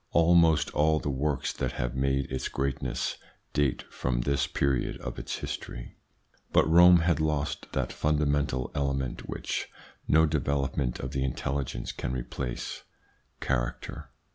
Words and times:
Almost 0.13 0.71
all 0.71 0.97
the 0.99 1.11
works 1.11 1.53
that 1.53 1.73
have 1.73 1.93
made 1.95 2.31
its 2.31 2.47
greatness 2.47 3.17
date 3.53 3.83
from 3.93 4.21
this 4.21 4.47
period 4.47 4.99
of 4.99 5.19
its 5.19 5.35
history. 5.35 5.95
But 6.51 6.67
Rome 6.67 7.01
had 7.01 7.19
lost 7.19 7.71
that 7.73 7.93
fundamental 7.93 8.71
element 8.73 9.29
which 9.29 9.69
no 10.07 10.25
development 10.25 10.99
of 10.99 11.11
the 11.11 11.23
intelligence 11.23 11.91
can 11.91 12.13
replace: 12.13 12.81
character. 13.41 14.09